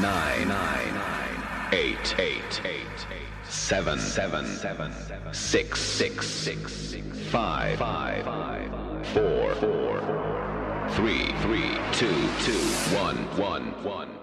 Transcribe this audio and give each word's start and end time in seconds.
nine, 0.00 0.48
nine, 0.48 1.72
eight, 1.72 2.14
eight, 2.18 2.62
eight, 2.64 2.86
seven, 3.48 3.98
seven, 3.98 4.46
seven, 4.46 4.92
six, 5.32 5.80
six, 5.80 6.26
six, 6.26 6.96
five, 7.30 7.78
five, 7.78 8.24
four, 9.08 9.54
four, 9.56 10.88
three, 10.92 11.32
three, 11.42 11.76
two, 11.92 12.14
two, 12.40 12.96
one, 12.96 13.16
one, 13.36 13.64
one. 13.84 14.21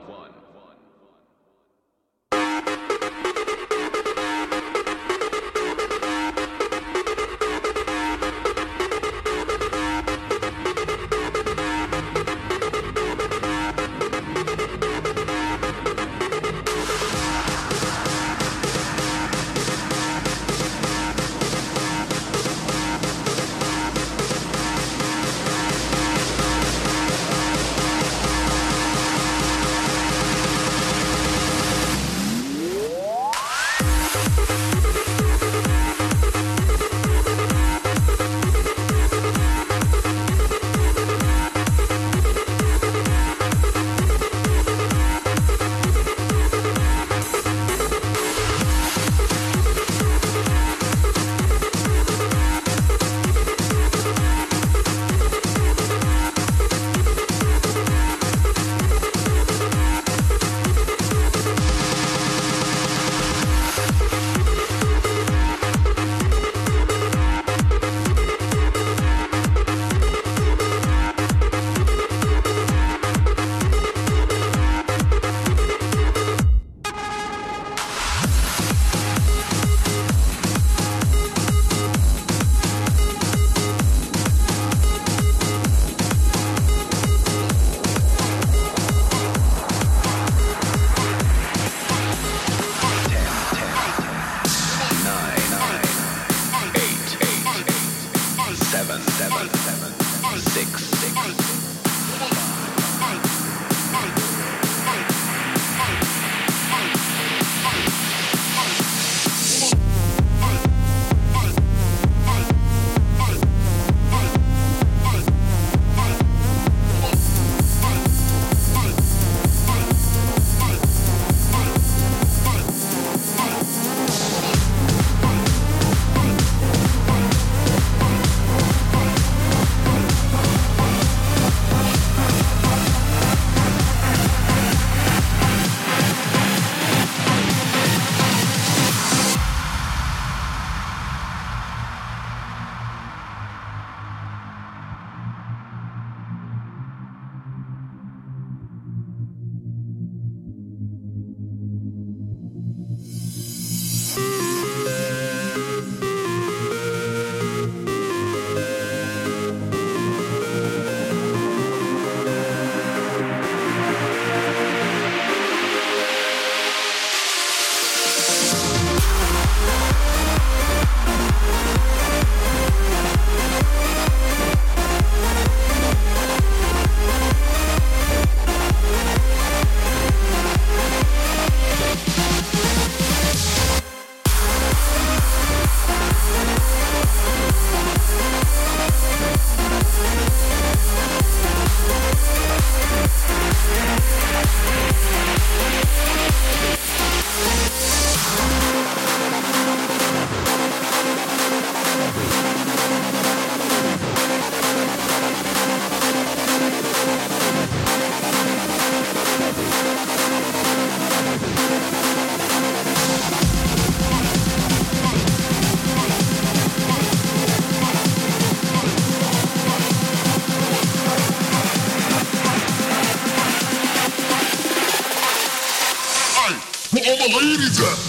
believe 227.31 227.61
you 227.61 227.69
that. 227.69 228.08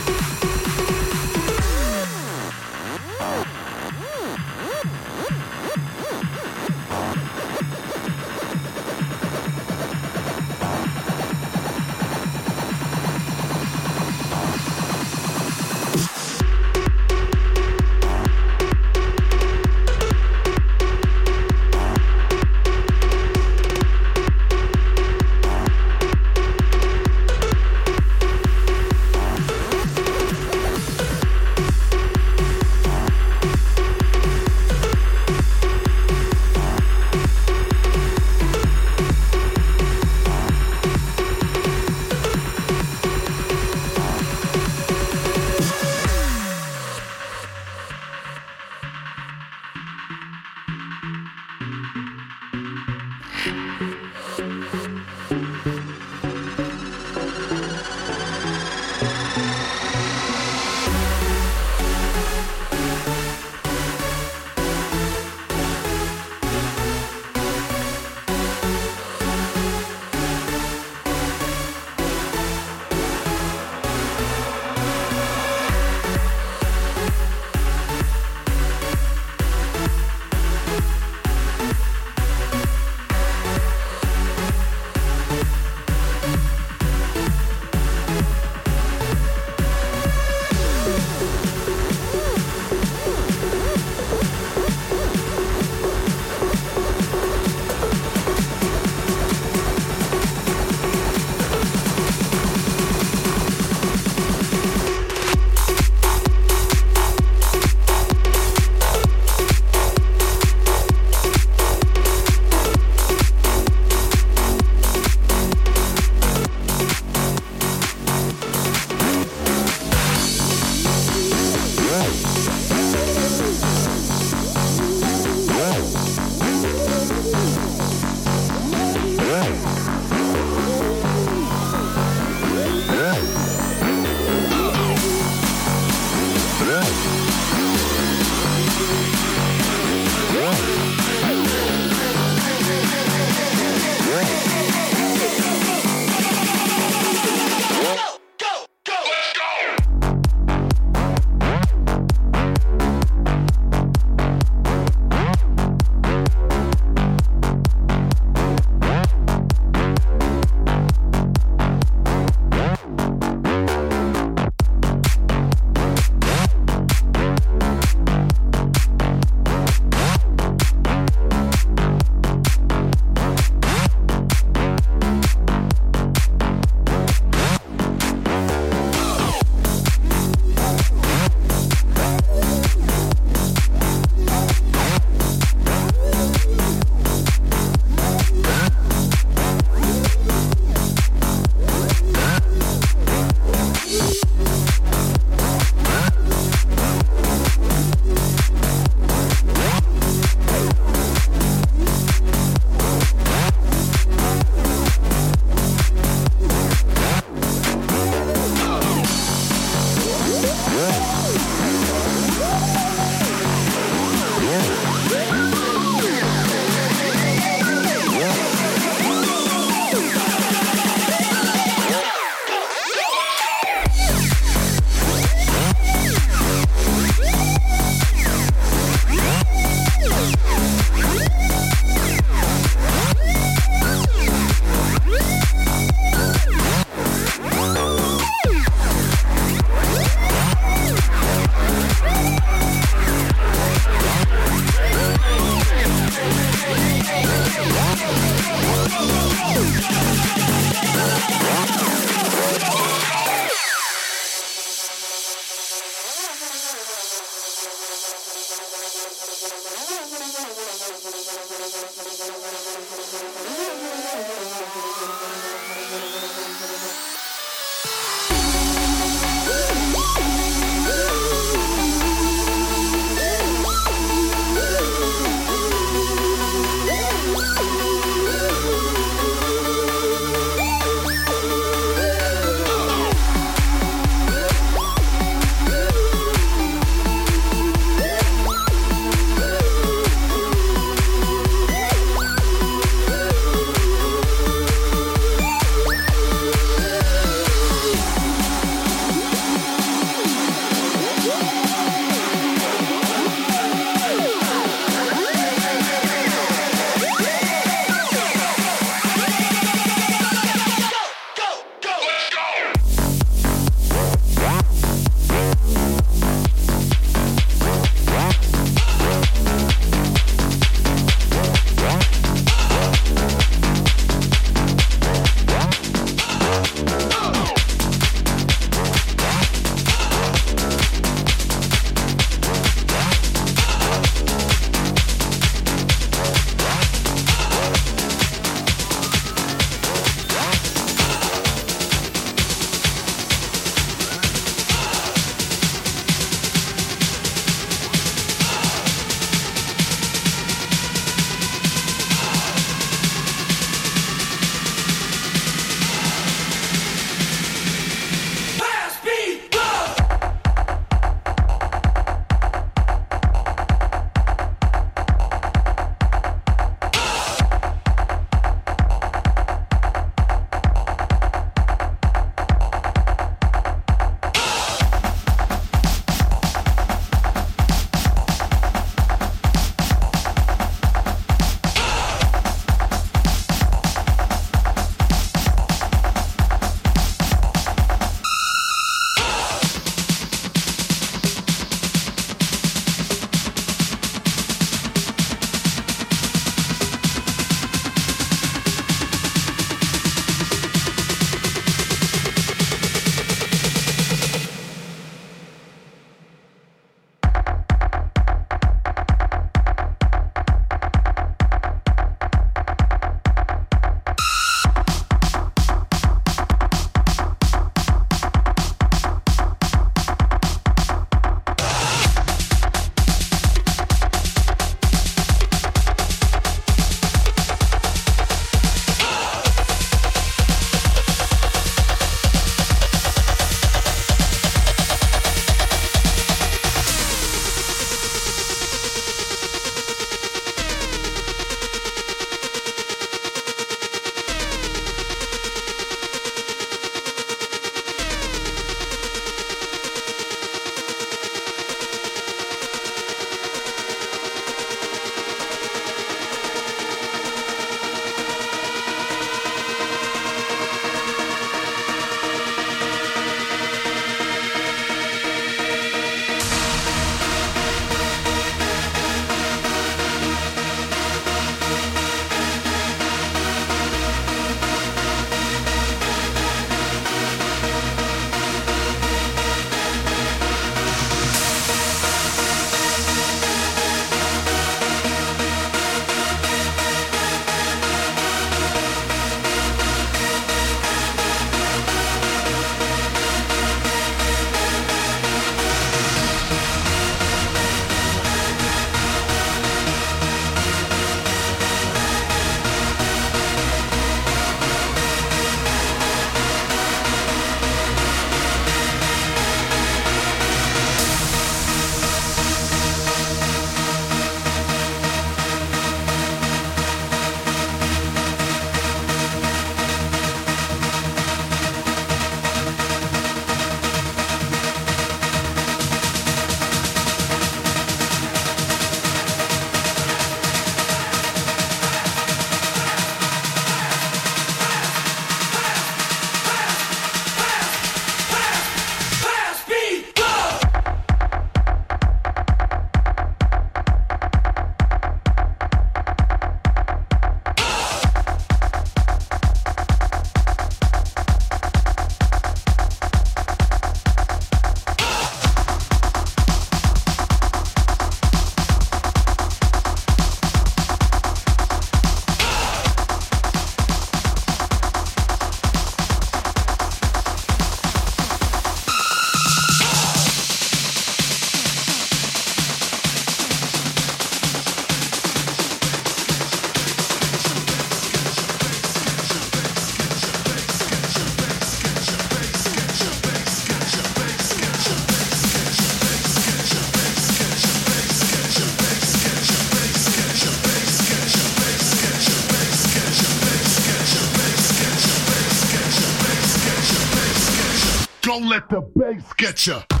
Don't 598.31 598.47
let 598.47 598.69
the 598.69 598.79
bass 598.79 599.33
get 599.33 599.67
ya. 599.67 600.00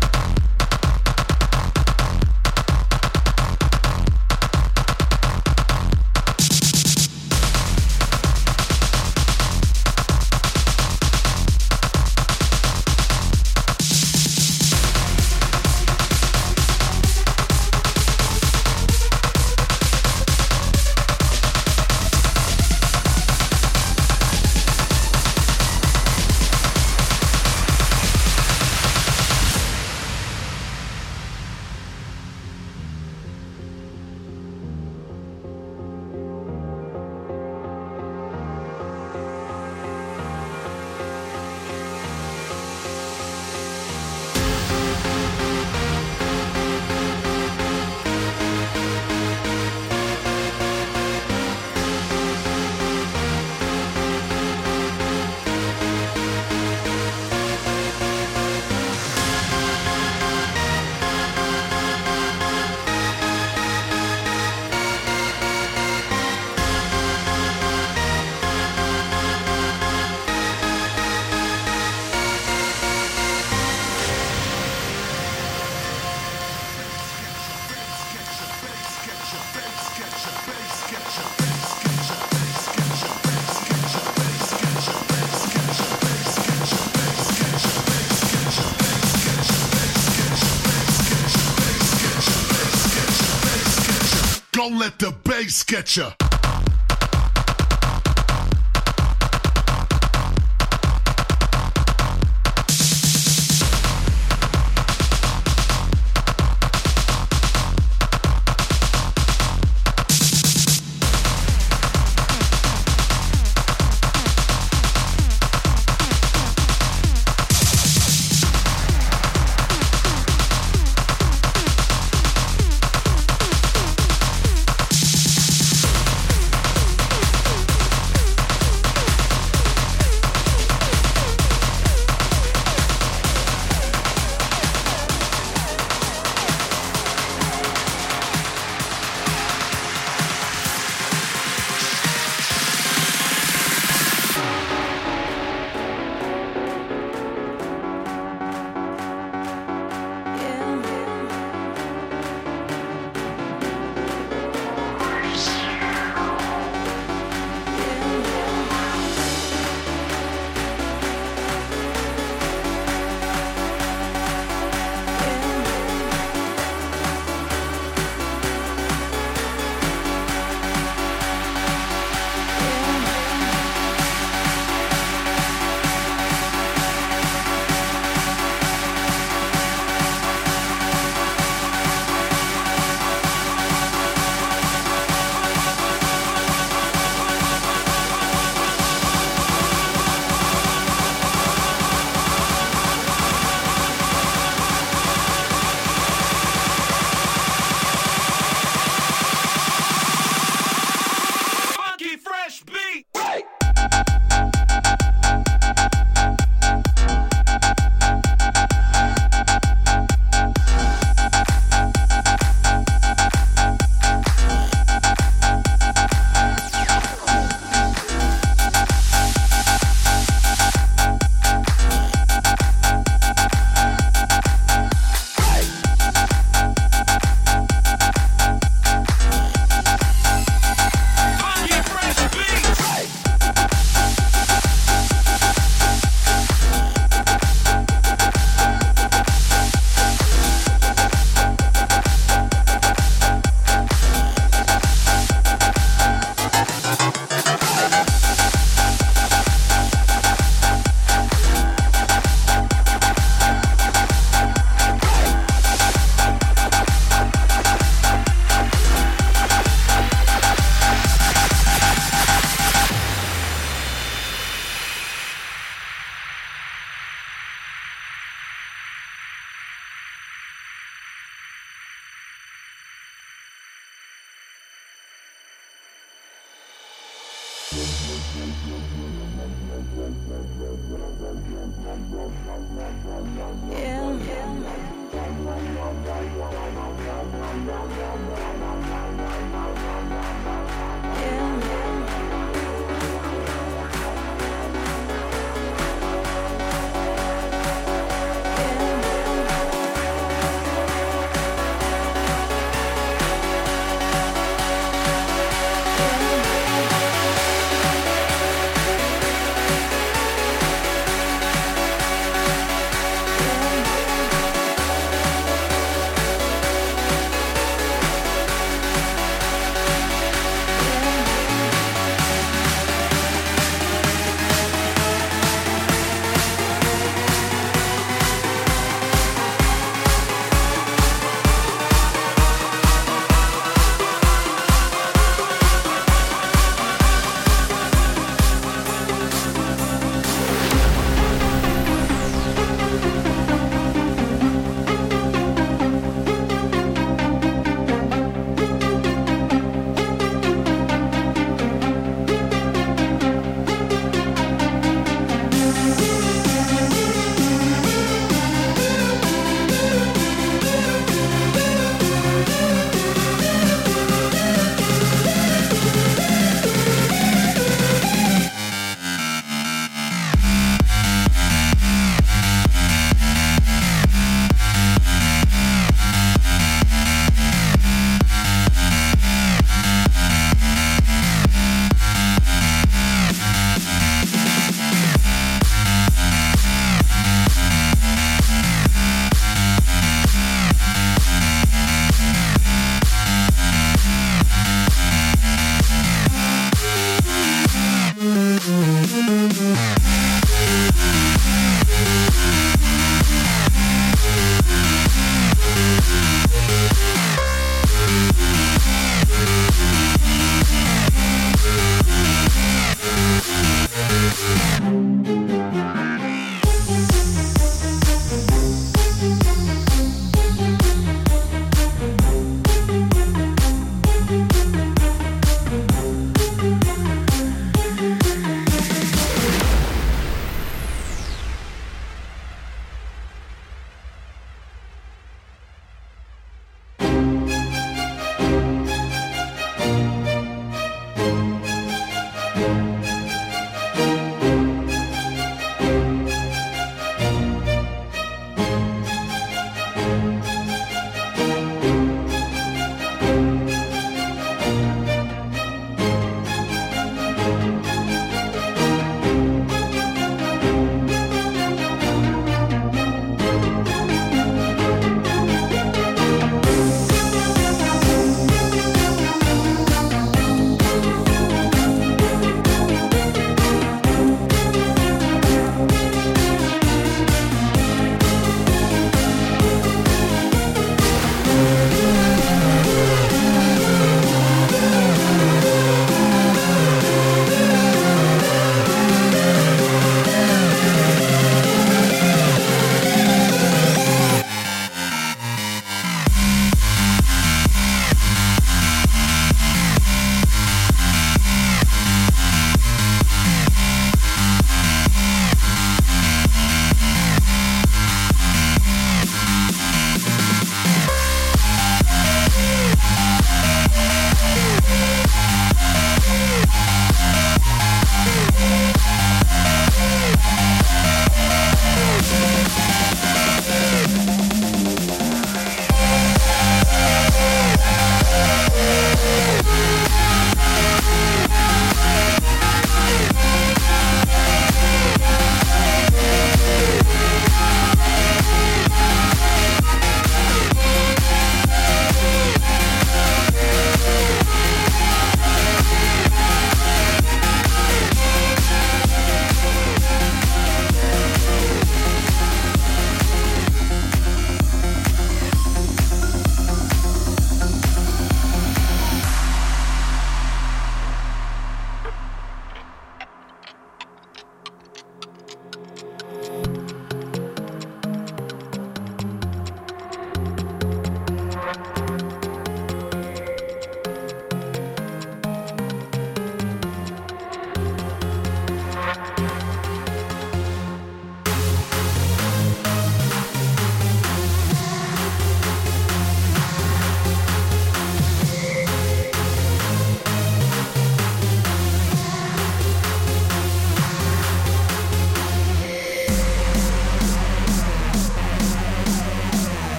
Don't 94.61 94.77
let 94.77 94.99
the 94.99 95.11
bass 95.23 95.63
get 95.63 95.97
ya. 95.97 96.30